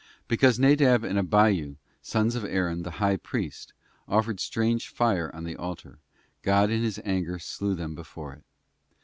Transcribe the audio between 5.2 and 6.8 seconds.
on the altar, God